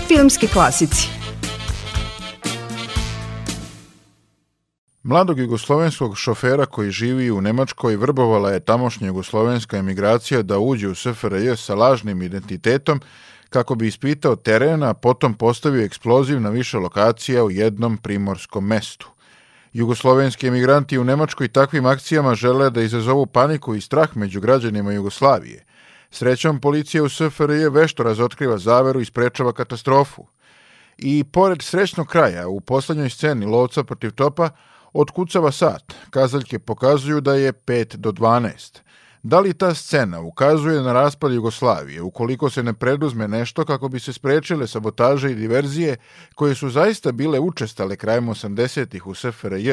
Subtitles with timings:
[0.00, 1.08] Filmski klasici
[5.02, 10.94] Mladog jugoslovenskog šofera koji živi u Nemačkoj vrbovala je tamošnja jugoslovenska emigracija da uđe u
[10.94, 13.00] SFRJ sa lažnim identitetom
[13.50, 19.10] kako bi ispitao terena, potom postavio eksploziv na više lokacija u jednom primorskom mestu.
[19.72, 25.64] Jugoslovenski emigranti u Nemačkoj takvim akcijama žele da izazovu paniku i strah među građanima Jugoslavije.
[26.14, 30.26] Srećom, policija u SFRJ vešto razotkriva zaveru i sprečava katastrofu.
[30.98, 34.50] I pored srećnog kraja, u poslednjoj sceni lovca protiv topa,
[34.92, 35.94] otkucava sat.
[36.10, 38.78] Kazaljke pokazuju da je 5 do 12.
[39.22, 44.00] Da li ta scena ukazuje na raspad Jugoslavije ukoliko se ne preduzme nešto kako bi
[44.00, 45.96] se sprečile sabotaže i diverzije
[46.34, 49.72] koje su zaista bile učestale krajem 80-ih u SFRJ?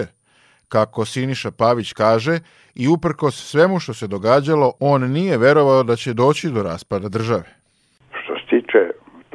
[0.72, 2.40] Kako Siniša Pavić kaže,
[2.76, 7.44] i uprkos svemu što se događalo, on nije verovao da će doći do raspada države.
[8.24, 8.80] Što se tiče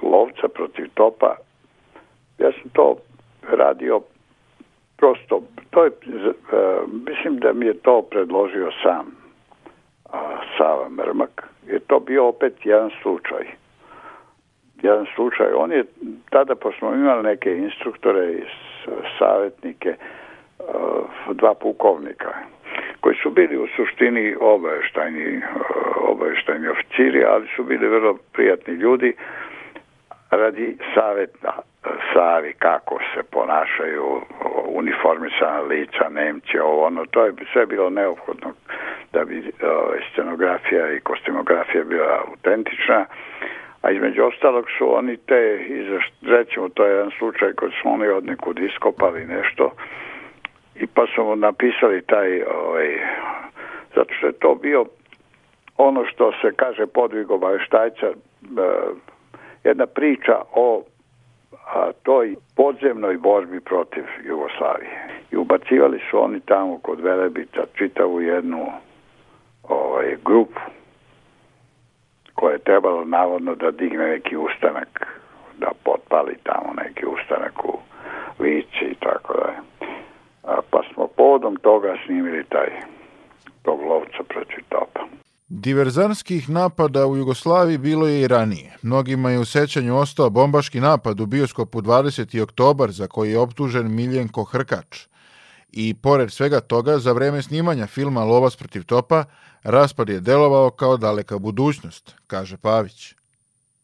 [0.03, 1.37] lovca protiv topa,
[2.38, 2.97] ja sam to
[3.59, 4.01] radio
[4.97, 9.05] prosto, to je, uh, mislim da mi je to predložio sam
[10.59, 13.45] Sava Mrmak, je to bio opet jedan slučaj.
[14.82, 15.47] Jedan slučaj.
[15.57, 15.85] On je,
[16.30, 18.43] tada pa smo imali neke instruktore i
[19.19, 19.97] savjetnike,
[21.33, 22.33] dva pukovnika,
[23.01, 25.43] koji su bili u suštini obaveštajni,
[26.01, 29.15] obaveštajni oficiri, ali su bili vrlo prijatni ljudi
[30.31, 31.59] radi savjeta
[32.13, 34.21] Savi kako se ponašaju
[34.67, 38.53] uniformisana lica, Nemci, ovo ono, to je sve bilo neophodno
[39.13, 39.53] da bi
[40.13, 43.05] scenografija i kostimografija bila autentična,
[43.83, 45.59] a između ostalog su oni te,
[46.23, 49.71] recimo to je jedan slučaj kod su oni od nekud iskopali nešto
[50.80, 52.99] i pa su mu napisali taj, ovaj,
[53.95, 54.85] zato što je to bio
[55.77, 58.07] ono što se kaže podvig obaveštajca,
[59.65, 60.82] jedna priča o
[61.66, 65.09] a, toj podzemnoj borbi protiv Jugoslavije.
[65.32, 68.66] I ubacivali su oni tamo kod Velebita čitavu jednu
[69.62, 70.60] ovaj, grupu
[72.34, 75.06] koja je trebalo navodno da digne neki ustanak,
[75.58, 77.78] da potpali tamo neki ustanak u
[78.38, 79.53] Lici i tako da
[80.70, 82.70] Pa smo povodom toga snimili taj
[83.62, 85.00] tog lovca protiv topa.
[85.48, 88.70] Diverzanskih napada u Jugoslaviji bilo je i ranije.
[88.82, 92.42] Mnogima je u sećanju ostao bombaški napad u bioskopu 20.
[92.42, 95.06] oktobar za koji je optužen Miljenko Hrkač.
[95.72, 99.24] I pored svega toga, za vreme snimanja filma Lovac protiv topa,
[99.64, 103.14] raspad je delovao kao daleka budućnost, kaže Pavić.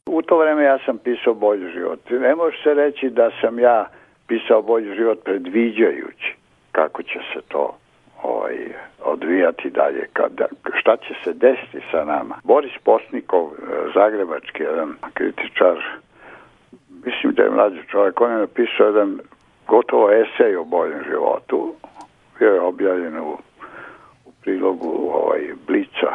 [0.07, 2.01] U to vreme ja sam pisao bolji život.
[2.11, 3.87] Ne može se reći da sam ja
[4.27, 6.35] pisao bolji život predviđajući
[6.73, 7.82] kako će se to
[8.23, 8.57] ovaj,
[9.05, 10.47] odvijati dalje, kada,
[10.81, 12.35] šta će se desiti sa nama.
[12.45, 13.55] Boris Postnikov, e,
[13.95, 15.77] zagrebački jedan kritičar,
[17.05, 19.21] mislim da je mlađi čovjek, on je napisao jedan
[19.69, 21.75] gotovo esej o boljem životu,
[22.39, 23.33] bio je objavljen u,
[24.25, 26.13] u prilogu ovaj, Blica,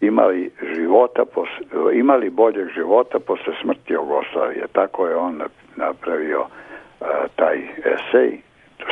[0.00, 4.66] imali života posle, imali boljeg života posle smrti Jugoslavije.
[4.72, 5.42] Tako je on
[5.76, 7.06] napravio uh,
[7.36, 8.40] taj esej.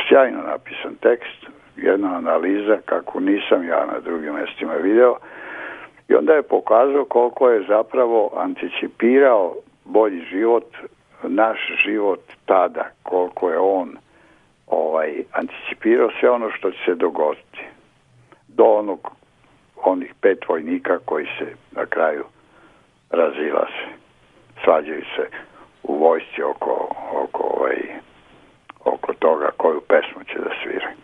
[0.07, 5.15] Sjajno napisan tekst, jedna analiza kako nisam ja na drugim mestima video
[6.09, 10.65] i onda je pokazao koliko je zapravo anticipirao bolji život,
[11.23, 13.97] naš život tada, koliko je on
[14.67, 17.59] ovaj anticipirao sve ono što će se dogoditi.
[18.47, 19.11] Do onog
[19.83, 22.23] onih pet vojnika koji se na kraju
[23.09, 23.95] razila se,
[24.63, 25.29] svađaju se
[25.83, 27.77] u vojsci oko, oko, ovaj,
[28.85, 31.02] oko toga koju pesmu će da sviraju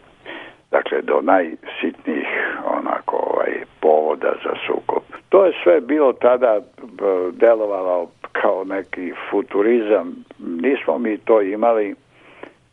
[0.79, 2.27] dakle do najsitnijih
[2.79, 5.03] onako ovaj povoda za sukob.
[5.29, 6.61] To je sve bilo tada
[7.31, 10.07] delovalo kao neki futurizam.
[10.39, 11.95] Nismo mi to imali,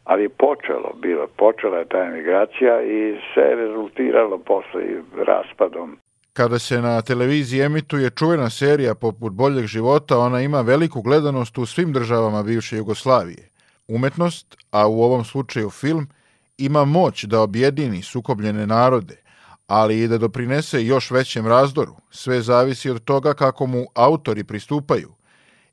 [0.04, 4.82] ali počelo bilo, počela je ta emigracija i se rezultiralo posle
[5.26, 5.98] raspadom
[6.32, 11.66] Kada se na televiziji emituje čuvena serija poput Boljeg života, ona ima veliku gledanost u
[11.66, 13.48] svim državama bivše Jugoslavije.
[13.88, 16.06] Umetnost, a u ovom slučaju film,
[16.58, 19.16] ima moć da objedini sukobljene narode,
[19.66, 21.96] ali i da doprinese još većem razdoru.
[22.10, 25.12] Sve zavisi od toga kako mu autori pristupaju.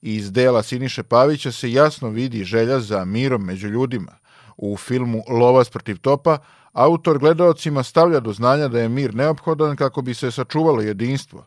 [0.02, 4.12] Iz dela Siniše Pavića se jasno vidi želja za mirom među ljudima.
[4.58, 6.38] U filmu Lovac protiv topa
[6.74, 11.46] autor gledaocima stavlja do znanja da je mir neophodan kako bi se sačuvalo jedinstvo.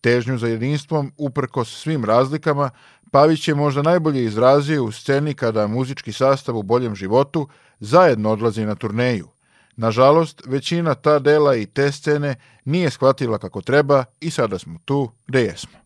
[0.00, 2.70] Težnju za jedinstvom, uprkos svim razlikama,
[3.14, 7.48] Pavić je možda najbolje izrazio u sceni kada muzički sastav u boljem životu
[7.80, 9.28] zajedno odlazi na turneju.
[9.76, 12.34] Nažalost, većina ta dela i te scene
[12.64, 15.78] nije shvatila kako treba i sada smo tu gde jesmo.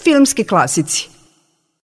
[0.00, 1.08] Filmski klasici